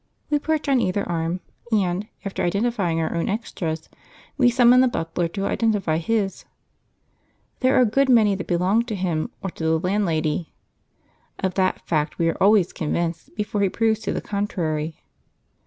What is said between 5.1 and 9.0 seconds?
to identify his. There are a good many that belong to